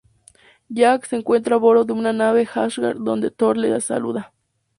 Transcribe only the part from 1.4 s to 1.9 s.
a bordo